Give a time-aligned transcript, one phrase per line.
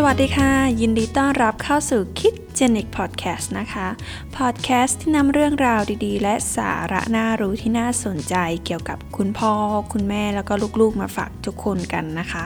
[0.00, 3.88] สวัสดีค่ะ ยินดีต้อนรับเข้าสู่คิดเจนิกพอดแคสต์นะคะ
[4.36, 8.34] พอดแคสต์ที่นำเรื่องราวดีๆ และสาระน่ารู้ที่น่าสนใจ
[8.64, 9.52] เกี่ยวกับคุณพ่อ
[9.92, 12.44] คุณแม่แล้วก็ลูกๆ มาฝากทุกคนกันนะคะ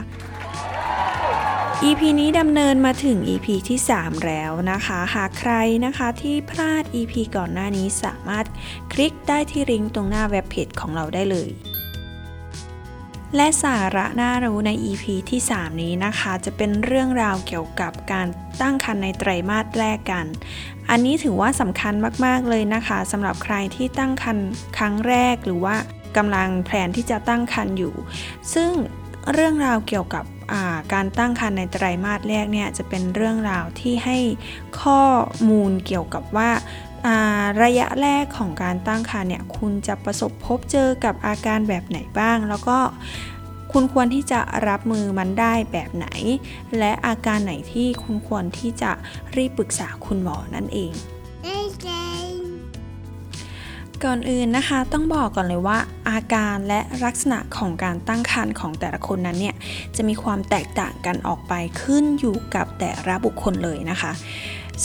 [1.83, 5.53] EP นี้ดำเนินมาถึง EP ที่ 3 แล้วนะคะ หากใคร
[5.85, 8.45] นะคะที่พลาด EP ก่อนหน้านี้สามารถ
[8.93, 11.49] คลิกได้ที่ลิงก์ตรงหน้าเว็บเพจของเราได้เลย
[13.35, 18.27] และสาระน่ารู้ใน EP ที่ 3 นี้นะคะ จะเป็นเรื่องราวเกี่ยวกับการ
[18.61, 20.25] ตั้งครรภ์ในไตรมาสแรกกัน
[20.89, 21.93] อันนี้ถือว่าสำคัญ
[22.25, 25.75] มากๆเลยนะคะสำหรับใครที่ตั้งครรภ์ครั้งแรกหรือว่า
[26.17, 27.93] กำลังแพลนที่จะตั้งครรภ์อยู่
[28.53, 28.71] ซึ่ง
[29.33, 30.25] เรื่องราวเกี่ยวกับ
[30.93, 34.17] การตั้งครรภ์ในไตรมาสแรกเนี่ยจะเป็นเรื่องราวที่ให้
[34.81, 35.03] ข้อ
[35.49, 36.49] มูลเกี่ยวกับว่า
[37.63, 42.77] ระยะแรกของการตั้งครรภ์เนี่ยคุณจะประสบพบเจอกับอาการแบบไหนบ้าง แล้วก็
[43.71, 46.07] คุณควรที่จะรับมือมันได้แบบไหน
[46.79, 48.91] และอาการไหนที่คุณควรที่จะ
[49.35, 50.93] รีบปรึกษาคุณหมอนั่นเอง
[54.03, 55.77] ก่อนอื่นนะคะต้องบอกก่อนเลยว่า
[56.09, 59.55] อาการและลักษณะของการตั้งครรภ์ของแต่ละคนนั้นเนี่ย
[59.95, 64.11] จะมีความแตกต่างกันออกไปขึ้นอยู่กับแต่ละบุคคลเลยนะคะ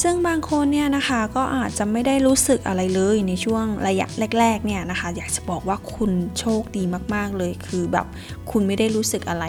[0.03, 4.07] ซึ่งบางคนเนี่ยนะคะก็อาจจะไม่ได้รู้สึกอะไรเลยในช่วงระยะ
[4.39, 6.83] แรกๆเนี่ยนะคะ อยากจะบอกว่าคุณโชคดี
[7.15, 8.07] มากๆเลย คือแบบ
[8.51, 9.45] คุณไม่ได้รู้สึกอะไร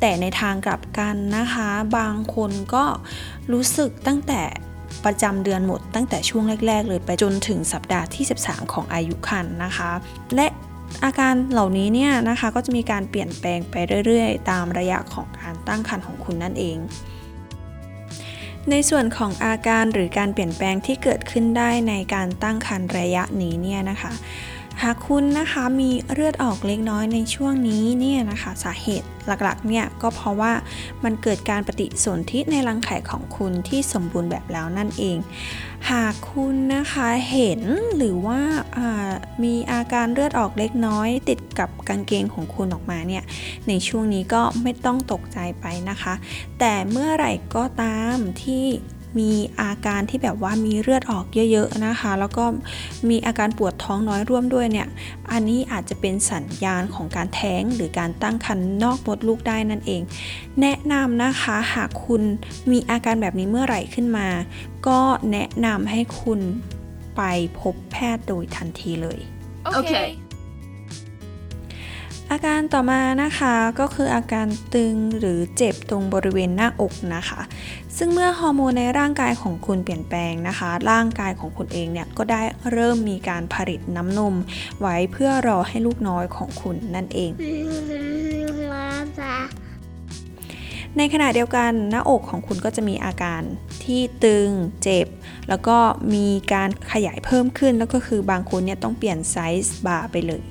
[0.00, 1.68] แต่ในทางกลับกันนะคะ
[1.98, 2.84] บางคนก็
[3.52, 4.42] รู้สึกตั้งแต่
[5.04, 9.90] ประจำเดือนหมดตั้งแต่ช่วงแรก ๆ เลยไปจนถึงสัปดาห์ที่ 13 ของอายุครรภ์นะคะ
[10.36, 10.46] และ
[11.04, 13.74] อาการเหล่านี้เนี่ยนะคะก็จะมีการเปลี่ยนแปลงไป
[14.06, 16.78] เรื่อย ๆ ตามระยะของการตั้งครรภ์ของคุณนั่นเอง
[18.70, 24.12] ในส่วนของอาการหรือการเปลี่ยนแปลงที่เกิดขึ้นได้ในการตั้งครรภ์ระยะนี้เนี่ยนะคะ
[24.84, 30.52] หากคุณนะคะมีเลือดออกเล็กน้อยในช่วงนี้เนี่ยนะคะสาเหตุหลักๆเนี่ยก็เพราะว่า
[31.04, 35.18] มันเกิดการปฏิสนธิในรังไข่ของคุณที่สมบูรณ์แบบแล้วนั่นเอง
[35.90, 37.62] หากคุณนะคะเห็น
[37.96, 39.10] หรือว่าา
[39.42, 43.22] มีอาการเลือดออกเล็กน้อย ติดกับกางเกงของคุณออกมาเนี่ย
[43.68, 46.14] ในช่วงนี้ก็ไม่ต้องตกใจไปนะคะ
[46.58, 48.64] แต่เมื่อไหร่ก็ตามที่
[49.18, 52.44] มีอาการที่แบบว่ามีเลือดออกเยอะๆนะคะ แล้วก็
[53.08, 54.88] มีอาการปวดท้องน้อยร่วมด้วยเนี่ย
[55.32, 60.02] อันนี้อาจจะเป็นสัญญาณของการแท้งหรือการตั้งครรภ์นอกมดลูกได้นั่นเอง
[60.60, 62.22] แนะนำนะคะหากคุณ
[62.70, 64.28] มีอาการแบบนี้เมื่อไหร่ขึ้นมา
[64.86, 65.00] ก็
[65.32, 66.40] แนะนำให้คุณ
[67.16, 67.22] ไป
[67.60, 69.18] พบแพทย์โดยทันทีเลย
[69.74, 69.94] โอเค
[72.32, 77.40] อาการต่อมานะคะก็คืออาการตึงหรือเจ็บตรงบริเวณหน้าอกนะคะ
[77.96, 82.42] ซึ่งเมื่อฮอร์โมนในร่างกายของคุณเปลี่ยนแปลงนะคะ ร่างกายของคุณเองเนี่ยก็ได้
[82.72, 84.34] เริ่มมีการผลิตน้ำนม
[84.80, 87.30] ไว้เพื่อรอให้ลูกน้อยของคุณนั่นเอง
[90.96, 93.42] ในขณะเดียวกันหน้าอกของคุณก็จะมีอาการ
[93.84, 94.48] ที่ตึง
[94.82, 95.06] เจ็บ
[95.48, 95.76] แล้วก็
[96.14, 100.42] มีการขยายเพิ่มขึ้นแล้วก็คือบางคนเนี่ยต้องเปลี่ยนไซส์บาร์ไปเลย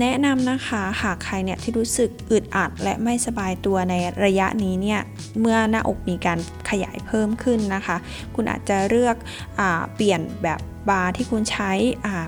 [0.00, 3.94] แนะนำนะคะหากใครเนี่ยที่รู้สึกอึดอัดและไม่สบายตัวใน
[4.24, 5.00] ระยะนี้เนี่ย
[5.40, 6.38] เมื่อหน้าอกมีการ
[6.70, 7.96] ขยายเพิ่มขึ้นนะคะ
[8.34, 9.16] คุณอาจจะเลือก
[9.60, 9.62] เอ่อ
[9.94, 11.70] เปลี่ยนแบบบราที่คุณใช้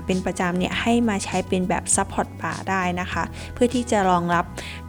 [0.05, 3.23] เป็นประจำเนี่ยให้มาใช้เป็นแบบ support bra ได้นะคะ
[3.53, 4.45] เพื่อที่จะรองรับ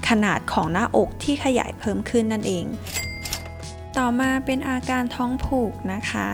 [0.08, 2.64] ขนาดของหน้าอกที่ขยายเพิ่มขึ้นนั่นเอง
[3.98, 6.28] ต่อมาเป็นอาการท้องผูกนะคะ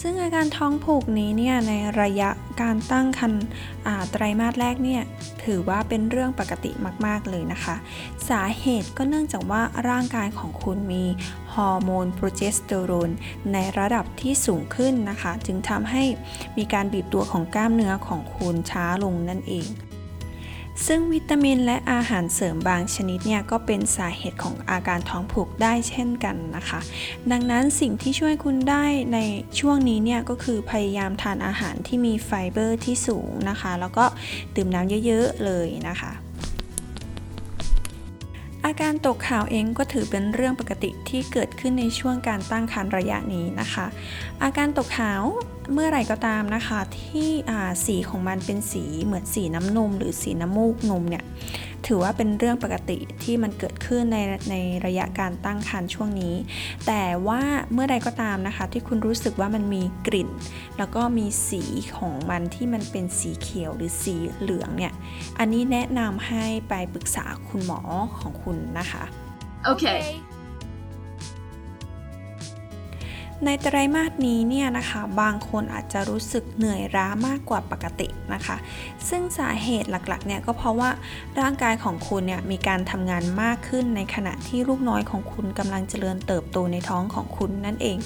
[0.00, 2.30] ซึ่งอาการท้องผูกนี้เนี่ยในระยะ
[2.62, 3.44] การตั้งครรภ์
[4.10, 5.02] ไตรมาสแรกเนี่ย
[5.44, 6.70] ถือว่าเป็นเรื่องปกติ
[7.06, 7.76] มาก ๆ เลยนะคะ
[8.28, 11.04] สาเหตุก็เนื่องจากว่าร่างกายของคุณมี
[11.54, 13.10] ฮอร์โมนโปรเจสเตอโรน
[13.52, 16.04] ในระดับที่สูงขึ้นนะคะ จึงทำให้
[16.58, 19.68] มีการบีบตัวของกล้ามเนื้อของคุณช้าลงนั่นเอง
[20.86, 26.80] ซึ่งวิตามินและอาหารเสริมบางชนิดเนี่ยก็เป็นสาเหตุของอาการท้องผูกได้เช่นกันนะคะ
[27.30, 29.18] ดังนั้นสิ่งที่ช่วยคุณได้ใน
[29.58, 34.04] ช่วงนี้เนี่ยก็คือพยายามทานอาหารที่มีไฟเบอร์ที่สูงนะคะ แล้วก็
[34.56, 36.12] ดื่มน้ำเยอะๆเลยนะคะ
[38.66, 43.86] อาการตกขาวเองก็ถือเป็นเรื่องปกติที่เกิดขึ้นในช่วงการตั้งครรภ์ระยะนี้นะคะ
[44.42, 45.22] อาการตกขาว
[45.72, 47.30] เมื่อไหร่ก็ตามนะคะ ที่
[47.86, 51.24] สีของมันเป็นสีเหมือนสีน้ำนม หรือสีน้ำมูกนมเนี่ย
[51.86, 54.18] ถือว่าเป็นเรื่องปกติที่มันเกิดขึ้นใน
[54.50, 54.56] ใน
[54.86, 56.34] ระยะการตั้งครรภ์ช่วงนี้
[56.86, 60.28] แต่ว่าเมื่อใดก็ตามนะคะ ที่คุณรู้สึกว่ามันมีกลิ่น
[60.78, 61.62] แล้วก็มีสี
[61.98, 64.92] ของมันที่มันเป็นสีเขียวหรือสีเหลืองเนี่ย
[65.38, 67.80] อันนี้แนะนำให้ไปปรึกษาคุณหมอ
[68.20, 69.02] ของคุณนะคะ
[69.64, 69.84] โอเค
[73.46, 78.56] ในไตรมาสนี้เนี่ยนะคะบางคนอาจจะรู้สึกเหนื่อยล้ามากกว่าปกตินะคะ
[79.08, 80.90] ซึ่งสาเหตุหลักๆเนี่ยก็เพราะว่า
[81.40, 87.96] ร่างกายของคุณเนี่ยมีการทำงานมากขึ้นในขณะที่ลูกน้อยของคุณกำลังเจริญเติบโตในท้องของคุณนั่นเอง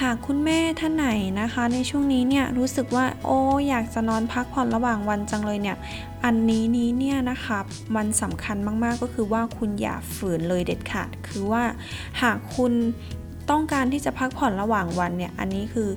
[0.00, 1.08] หากคุณแม่ท่านไหน
[1.40, 5.76] นะคะ ในช่วงนี้เนี่ยรู้สึกว่าโอ้อยากจะนอนพักผ่อนระหว่างวันจังเลยเนี่ย
[6.24, 7.58] อันนี้นี้เนี่ยนะคะ
[7.96, 11.62] มันสำคัญมากๆก็คือว่าคุณอย่าฝืนเลยเด็ดขาด คือว่า
[12.22, 12.72] หากคุณ
[13.50, 15.90] ต้องการที่จะพักผ่อนระหว่างวันเนี่ย อันนี้คือ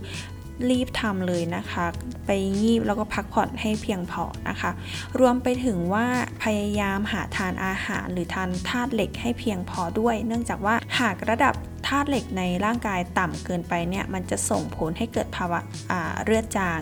[0.70, 1.86] รีบทำเลยนะคะ
[2.26, 4.72] ไปงีบแล้วก็พักผ่อนให้เพียงพอนะคะ
[5.20, 6.06] รวมไปถึงว่า
[6.44, 11.54] พยายามหาทานอาหารหรือทานธาตุเหล็กให้เพียงพอด้วย เนื่องจากว่าหากระดับ
[11.88, 15.60] ธาตุเหล็กในร่างกายต่ำเกินไปเนี่ยมันจะส่งผลให้เกิดภาวะ
[16.26, 16.82] เลือดจาง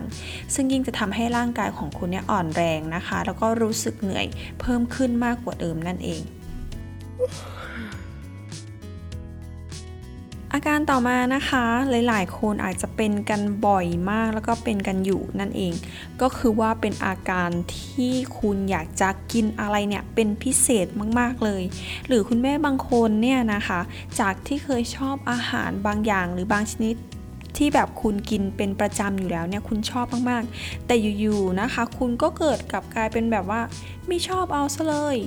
[0.54, 4.26] ซึ่งยิ่งจะทำให้ร่างกายของคุณเนี่ยอ่อนแรงนะคะ แล้วก็รู้สึกเหนื่อย
[4.62, 6.22] เพิ่มขึ้นมากกว่าเดิมนั่นเอง
[10.56, 15.74] อาการต่อมานะคะหลายๆ คนอาจจะเป็นกันบ่อยมากแล้วก็เป็นกันอยู่นั่นเอง
[16.22, 20.88] ก็คือว่าเป็นอาการที่คุณอยากจะกินอะไรเนี่ยเป็นพิเศษ
[21.20, 21.64] มากๆเลย
[22.08, 23.80] หรือคุณแม่บางคนเนี่ยนะคะ
[24.20, 26.96] จากที่เคยชอบอาหารบางอย่างหรือบางชนิด
[27.58, 33.62] ที่แบบคุณกินเป็นประจำอยู่แล้วเนี่ยคุณชอบมากๆ แต่อยู่ๆนะคะ คุณก็เกิดกับกลายเป็นแบบว่า
[34.08, 35.18] ไม่ชอบเอาซะเลย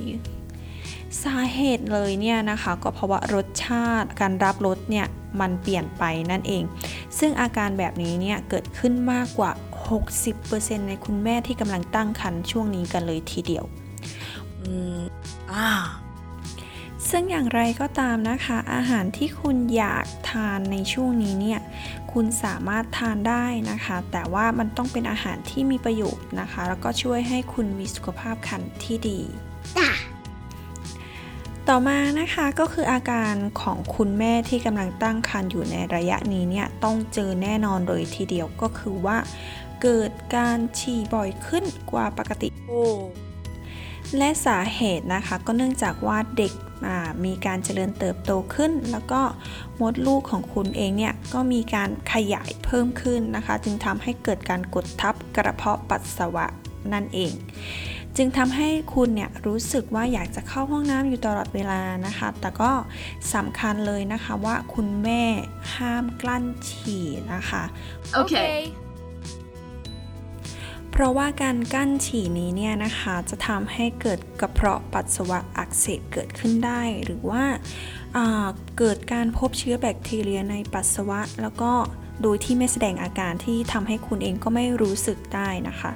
[1.23, 5.07] สาเหตุเลยเนี่ยนะคะ ก็เพราะว่ารสชาติการรับรสเนี่ย
[5.41, 6.63] มันเปลี่ยนไปนั่นเอง
[7.19, 9.51] ซึ่งอาการแบบนี้เนี่ยเกิดขึ้นมากกว่า
[10.19, 13.65] 60%ในคุณแม่ที่กำลังตั้งครรภ์ช่วงนี้กันเลยทีเดียว
[14.63, 15.01] อืม
[15.53, 15.71] อ่า
[17.09, 21.61] ซึ่งอย่างไรก็ตามนะคะ อาหารที่คุณอยากทานในช่วงนี้เนี่ย
[22.13, 29.21] คุณสามารถทานได้นะคะ แต่ว่ามันต้องเป็นอาหารที่มีประโยชน์นะคะ แล้วก็ช่วยให้คุณมีสุขภาพครรภ์ที่ดี
[31.71, 39.17] ต่อมานะคะก็คืออาการของคุณแม่ที่กำลังตั้งครรภ์อยู่ในระยะนี้เนี่ยต้องเจอแน่นอนเลยทีเดียวก็คือว่า
[39.83, 42.87] เกิดการฉี่บ่อยขึ้นกว่าปกติโอ้
[44.17, 46.53] และสาเหตุนะคะก็เนื่องจากว่าเด็ก
[47.25, 49.21] มีการเจริญเติบโตขึ้น แล้วก็
[49.81, 56.47] มดลูกของคุณเองเนี่ยก็มีการขยายเพิ่มขึ้นนะคะ จึงทำให้เกิดการกดทับกระเพาะปัสสาวะ
[56.93, 57.33] นั่นเอง
[58.17, 62.71] จึงทำให้คุณเนี่ยรู้สึกว่าอยากจะเข้าห้องน้ำอยู่ตลอดเวลานะคะ แต่ก็
[63.35, 65.23] สำคัญเลยนะคะว่าคุณแม่
[65.77, 67.63] ห้ามกลั้นฉี่นะคะ
[68.21, 68.57] Okay.
[70.91, 77.45] เพราะว่าการกั้นฉี่นี้เนี่ยนะคะจะทำให้เกิดกระเพาะปัสสาวะอักเสบเกิดขึ้นได้ หรือว่า
[78.17, 78.47] อ่า
[78.79, 81.73] เกิดการพบเชื้อแบคทีเรียในปัสสาวะ แล้วก็
[82.23, 85.91] โดยที่ไม่แสดงอาการที่ทำให้คุณเองก็ไม่รู้สึกได้นะคะ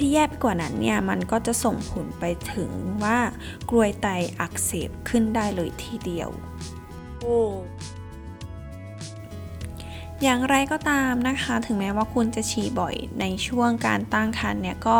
[0.00, 2.24] ที่แย่ไปกว่านั้นเนี่ยมันก็จะส่งผลไป
[2.54, 2.70] ถึง
[3.04, 3.18] ว่า
[3.70, 4.06] กรวยไต
[4.40, 6.30] อักเสบขึ้นได้เลยทีเดียว
[7.20, 7.38] โอ้
[10.22, 14.98] อย่างไรก็ตามนะคะ ถึงแม้ว่าคุณจะฉี่บ่อยในช่วงการตั้งครรภ์เนี่ยก็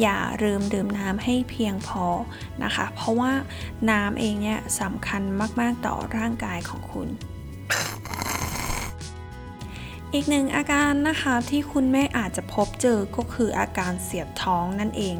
[0.00, 2.06] อย่าลืมดื่มน้ำให้เพียงพอ
[2.64, 3.32] นะคะ เพราะว่า
[3.90, 5.22] น้ำเองเนี่ยสำคัญ
[5.60, 7.08] มาก ๆ ต่อร่างกายของคุณ
[10.14, 15.16] อีกหนึ่งอาการนะคะที่คุณแม่อาจจะพบเจอก็คืออาการเสียดท้องนั่นเอง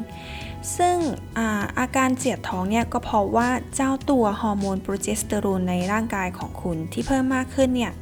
[0.76, 0.96] ซึ่ง
[1.38, 1.48] อา
[1.78, 7.92] อาการเสียดท้องเนี่ยก็เพราะว่าเจ้าตัวฮอร์โมนโปรเจสเตอโรนในร่างกายของคุณที่เพิ่มมากขึ้นเนี่ย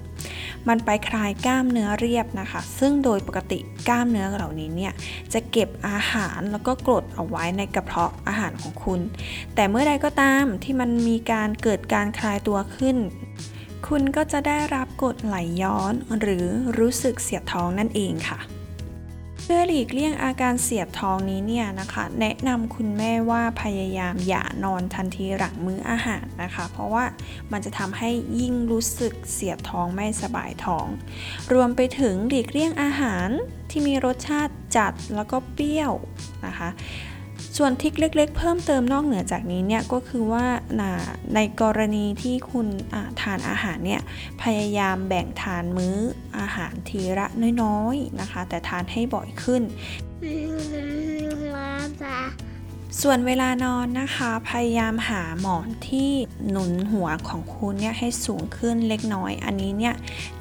[0.69, 3.59] มันไปคลายกล้ามเนื้อเรียบนะคะ ซึ่งโดยปกติ
[3.89, 4.93] กล้ามเนื้อเหล่านี้เนี่ย
[5.33, 9.01] จะเก็บอาหารแล้วก็กรดเอาไว้ในกระเพาะอาหารของคุณ
[9.55, 12.97] แต่เมื่อใดก็ตามที่มันมีการเกิดการคลายตัวขึ้น
[13.87, 16.47] คุณก็จะได้รับกรดไหลย้อนหรือ
[16.79, 18.41] รู้สึกเสียดท้องนั่นเองค่ะ
[19.43, 27.05] เพื่อหลีกเลี่ยงอาการเสียดท้องนี้เนี่ยนะคะ แนะนำคุณแม่ว่าพยายามอย่านอนทันทีหลังมื้ออาหารนะคะ เพราะว่า
[27.53, 30.87] มันจะทำให้ยิ่งรู้สึกเสียดท้องไม่สบายท้อง
[31.53, 33.29] รวมไปถึงหลีกเลี่ยงอาหาร
[33.71, 35.93] ที่มีรสชาติจัดแล้วก็เปรี้ยว
[36.47, 36.69] นะคะ
[37.61, 40.47] ส่วนทิกเล็ก ๆ เพิ่มเติมนอกเหนือจากนี้เนี่ยก็คือว่า
[41.35, 42.67] ในกรณีที่คุณ
[43.21, 44.03] ทานอาหารเนี่ย
[44.43, 45.97] พยายามแบ่งทานมื้อ
[46.39, 47.27] อาหารทีละ
[47.63, 49.63] น้อยๆนะคะ แต่ทานให้บ่อยขึ้น
[53.03, 56.11] ส่วนเวลานอนนะคะ พยายามหาหมอนที่
[56.51, 59.95] หนุนหัวของคุณเนี่ยให้สูงขึ้นเล็กน้อย อันนี้เนี่ย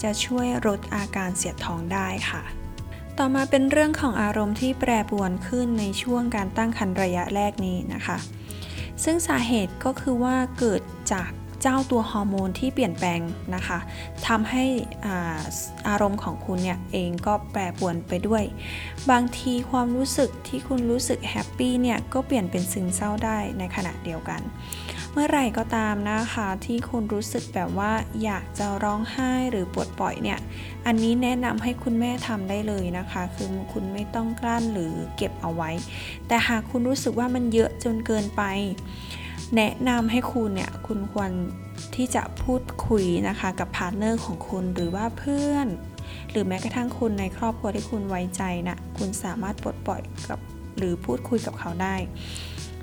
[0.03, 2.43] จะช่วยลดอาการเสียดท้องได้ค่ะ
[3.21, 8.17] ต่อมาเป็นเรื่องของอารมณ์ที่แปรปรวนขึ้นในช่วงการตั้งครรภ์ระยะแรกนี้นะคะ
[9.03, 10.81] ซึ่งสาเหตุก็คือว่าเกิด
[11.11, 11.29] จาก
[11.61, 13.19] เจ้าตัวฮอร์โมนที่เปลี่ยนแปลง
[13.55, 13.79] นะคะ
[14.27, 14.65] ทำให้
[15.05, 15.39] อา
[15.87, 18.43] อารมณ์ของคุณเนี่ยเองก็แปรปรวนไปด้วย
[19.11, 24.41] บางทีความรู้สึกที่คุณรู้สึกแฮปปี้เนี่ยก็เปลี่ยนเป็นซึมเศร้าได้ในขณะเดียวกัน
[25.13, 27.91] เมื่อไหร่ก็ตามนะคะที่คุณรู้สึกแบบว่า
[28.23, 30.39] อยากจะร้องไห้หรือปวดปล่อยเนี่ย
[30.85, 35.71] อันนี้แนะนำให้คุณแม่ทำได้เลยนะคะ คือคุณไม่ต้องกลั้นหรือเก็บเอาไว้
[36.27, 38.43] แต่หากคุณรู้สึกว่ามันเยอะจนเกินไป
[39.55, 41.31] แนะนำให้คุณเนี่ยคุณควร
[41.95, 45.67] ที่จะพูดคุยนะคะกับ partner ของคุณหรือว่าเพื่อน
[46.31, 50.39] หรือแม้กระทั่งคนในครอบครัวที่คุณไว้ใจนะคุณสามารถปลดปล่อยกับ
[50.77, 51.95] หรือพูดคุยกับเขาได้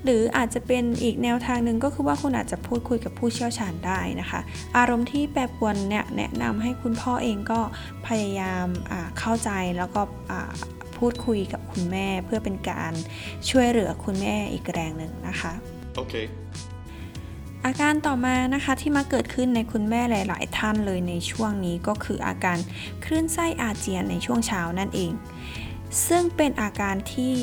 [0.05, 4.41] หรืออาจจะเป็นอีกแนวทางหนึ่งก็คือว่าคุณอาจจะพูดคุยกับผู้เชี่ยวชาญได้นะคะ
[4.77, 7.61] อารมณ์ที่แปรปรวนเนี่ยแนะนำให้คุณพ่อเองก็
[8.07, 8.67] พยายาม
[9.19, 10.03] เข้าใจแล้วก็
[10.99, 12.93] พูดคุยกับคุณแม่เพื่อเป็นการ
[13.51, 15.53] ช่วยเหลือคุณแม่อีกแรงหนึ่งนะคะ
[15.97, 16.15] โอเค
[17.67, 22.59] อาการต่อมานะคะที่มาเกิดขึ้นในคุณแม่หลาย ๆ ท่านเลยในช่วงนี้ก็คืออาการ
[23.05, 25.13] คลื่นไส้อาเจียนในช่วงเช้านั่นเอง
[26.07, 27.35] ซึ่งเป็นอาการที่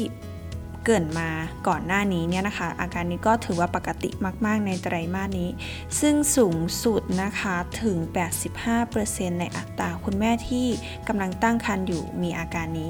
[0.86, 1.30] เกิดมา
[1.68, 4.10] ก่อนหน้านี้เนี่ยนะคะ อาการนี้ก็ถือว่าปกติ
[4.46, 5.50] มาก ๆ ในไตรมาสนี้
[6.00, 7.98] ซึ่งสูงสุดนะคะถึง
[8.54, 10.66] 85%ในอัตราคุณแม่ที่
[11.08, 12.90] กำลังตั้งครรภ์อยู่มีอาการนี้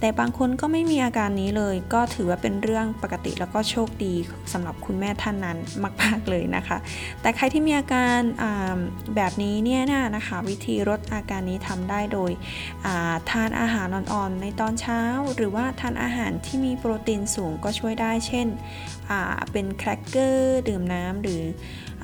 [0.00, 4.14] แต่บางคนก็ไม่มีอาการนี้เลย ก็ถือว่าเป็นเรื่องปกติแล้วก็โชคดี
[4.52, 5.58] สำหรับคุณแม่ท่านนั้น
[6.02, 6.78] มาก ๆ เลยนะคะ
[7.22, 8.18] แต่ใครที่มีอาการ
[9.16, 9.82] แบบนี้เนี่ย
[10.16, 12.30] นะคะ วิธีลดอาการนี้ทำได้โดย
[13.30, 15.00] ทานอาหารอ่อนๆในตอนเช้า
[15.36, 18.46] หรือว่าทานอาหารที่มีโปรตีนสูงก็ช่วยได้ เช่น
[19.52, 21.42] เป็นแครกเกอร์ดื่มน้ำหรือ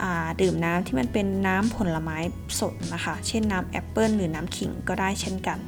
[0.03, 0.05] อ
[0.41, 2.19] ดื่มน้ำที่มันเป็นน้ำผลไม้
[2.61, 5.59] สดนะคะ เช่นน้ำแอปเปิลหรือน้ำขิงก็ได้เช่นกัน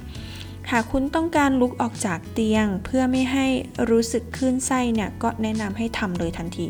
[0.70, 3.46] หากคุณต้องการลุกออกจากเตียงเพื่อไม่ให้
[3.90, 6.66] รู้สึกคลื่นไส้เนี่ยก็แนะนำให้ทำเลยทันที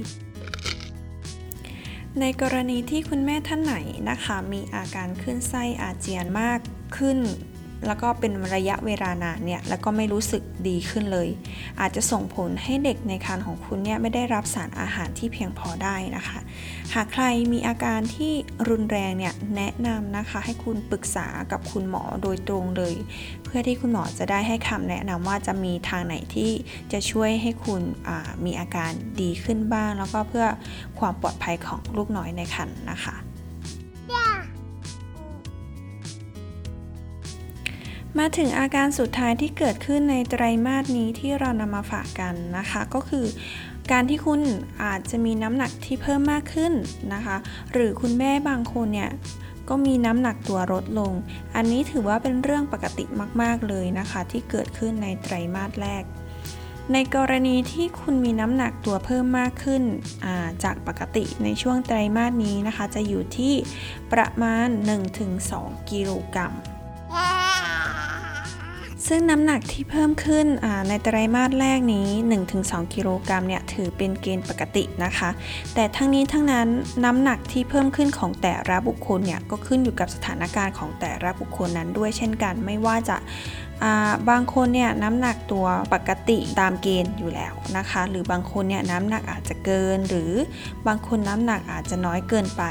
[2.21, 3.77] ในกรณีที่คุณแม่ท่านไหน
[4.11, 6.61] นะคะ มีอาการคลื่นไส้อาเจียนมาก
[6.97, 7.19] ขึ้น
[7.87, 11.29] แล้วก็เป็นระยะเวลานานเนี่ยแล้วก็ไม่รู้สึกดีขึ้นเลย
[11.81, 16.39] อาจจะส่งผลให้เด็กในครรภ์ของคุณเนี่ยไม่ได้รับสารอาหารที่เพียงพอได้นะคะ
[16.95, 18.33] หากใครมีอาการที่
[18.69, 22.95] รุนแรงเนี่ยแนะนำนะคะให้คุณปรึกษากับคุณหมอโดยตรงเลย
[23.45, 26.51] เพื่อที่คุณหมอจะได้ให้คำแนะนำว่าจะมีทางไหนที่
[26.93, 27.83] จะช่วยให้คุณ
[28.45, 30.47] มีอาการดีขึ้นบ้าง แล้วก็เพื่อ
[30.99, 33.17] ความปลอดภัยของลูกน้อยในครรภ์นะคะ
[38.19, 43.27] มาถึงอาการสุดท้ายที่เกิดขึ้นในไตรมาสนี้ที่เรานำมาฝากกันนะคะ ก็คือ
[43.93, 44.41] การที่คุณ
[44.83, 46.73] อาจจะมีน้ำหนักที่เพิ่มมากขึ้น
[47.15, 47.37] นะคะ
[47.73, 49.11] หรือคุณแม่บางคนเนี่ย
[49.69, 51.13] ก็มีน้ำหนักตัวลดลง
[51.57, 53.05] อันนี้ถือว่าเป็นเรื่องปกติ
[53.43, 56.05] มาก ๆ เลยนะคะ ที่เกิดขึ้นในไตรมาสแรก
[56.93, 59.83] ในกรณีที่คุณมีน้ำหนักตัวเพิ่มมากขึ้น
[60.65, 63.55] จากปกติในช่วงไตรมาสนี้นะคะ จะอยู่ที่
[64.13, 64.69] ประมาณ
[65.29, 66.55] 1-2 กิโลกรัม
[69.09, 70.47] ซึ่งน้ำหนักที่เพิ่มขึ้น
[70.89, 72.09] ในไตรมาสแรกนี้
[72.51, 75.31] 1-2 กิโลกรัมเนี่ยถือเป็นเกณฑ์ปกตินะคะ
[75.75, 76.69] แต่ทั้งนี้ทั้งนั้น
[77.05, 83.17] น้ำหนักที่เพิ่มขึ้นของแต่ละบุคคลเนี่ยก็ขึ้นอยู่กับสถานการณ์ของแต่ละบุคคลนั้นด้วยเช่นกัน ไม่ว่าจะ
[84.31, 90.33] บางคนเนี่ยน้ำหนักตัวปกติตามเกณฑ์อยู่แล้วนะคะ หรือบางคนเนี่ยน้ำหนักอาจจะเกิน หรือ
[90.87, 92.65] บางคนน้ำหนักอาจจะน้อยเกินไป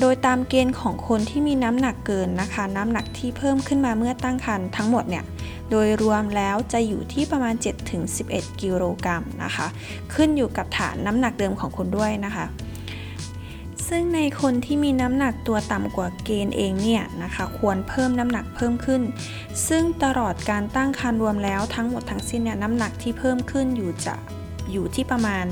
[0.00, 5.24] โดยตามเกณฑ์ของคนที่มีน้ำหนักเกินนะคะ น้ำหนักที่เพิ่มขึ้นมาเมื่อตั้งครรภ์ทั้งหมดเนี่ย
[5.70, 7.54] โดยรวมแล้วจะอยู่ที่ประมาณ
[8.08, 9.66] 7-11 กิโลกรัมนะคะ
[10.14, 12.46] ขึ้นอยู่กับฐานน้ำหนักเดิมของคุณด้วยนะคะ
[13.88, 19.02] ซึ่งในคนที่มีน้ำหนักตัวต่ำกว่าเกณฑ์เองเนี่ยนะคะ ควรเพิ่มน้ำหนักเพิ่มขึ้น
[19.68, 24.14] ซึ่งตลอดการตั้งครรภ์รวมแล้วทั้งหมดทั้งสิ้นเนี่ยน้ำหนักที่เพิ่มขึ้นอยู่จะ
[24.72, 25.44] อยู่ที่ประมาณ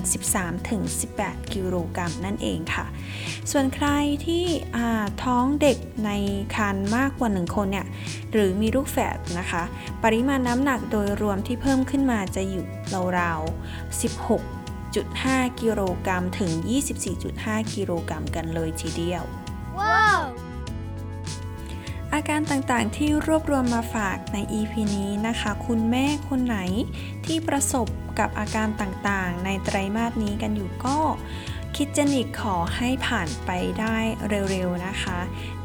[0.73, 2.87] 13-18 กิโลกรัมนั่นเองค่ะ
[3.51, 3.87] ส่วนใคร
[4.27, 4.45] ที่
[5.25, 6.11] ท้องเด็กใน
[6.57, 7.87] ครรภ์มากกว่า 1 คนเนี่ย
[8.33, 9.63] หรือมีลูกแฝดนะคะ
[10.05, 12.65] ปริมาณน้ำหนักโดยรวมที่เพิ่มขึ้นมาจะอยู่
[13.19, 14.01] ราวๆ
[14.61, 16.51] 16.5กิโลกรัมถึง
[17.13, 19.25] 24.5 กิโลกรัมกันเลยทีเดียว
[19.79, 20.23] ว้าว
[22.13, 26.59] อาการต่างๆที่รวบรวมมาฝากใน EP นี้นะคะ คุณแม่คนไหน
[27.27, 30.99] ที่ประสบ กับอาการต่างๆ ในไตรมาสนี้กันอยู่ก็
[31.77, 33.97] คิดเจนิกขอให้ผ่านไปได้
[34.51, 35.19] เร็วๆนะคะ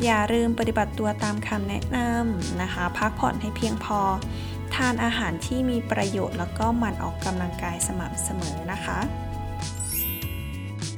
[0.03, 3.99] อย่าลืมปฏิบัติตัวตามคำแนะนำนะคะ พักผ่อนให้เพียงพอ
[4.75, 8.99] ทานอาหารที่มีประโยชน์แล้วก็หมั่นออกกำลังกายสม่ำเสมอนะคะ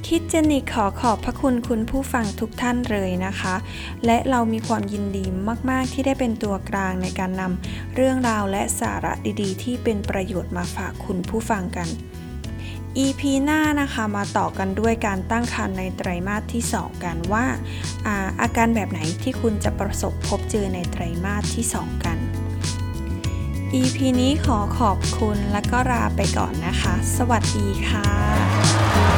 [0.08, 3.56] คิดเจนนี่ขอขอบพระคุณคุณผู้ฟังทุกท่านเลยนะคะ
[4.06, 5.26] และเรามีความยินดี
[5.70, 11.88] มาก ๆ ที่ได้เป็นตัวกลางในการนำเรื่องราวและสาระดีๆ ที่เป็นประโยชน์มาฝากคุณผู้ฟังกัน
[12.98, 17.46] EP หน้านะคะมาต่อกันด้วยการตั้งครรภ์ในไตรมาสที่ 2 กันว่า
[18.08, 22.18] อาอาการแบบไหนที่คุณจะประสบพบเจอในไตรมาสที่ 2 กัน
[23.82, 29.13] EP นี้ขอขอบคุณและก็ลาไปก่อนนะคะ สวัสดีค่ะ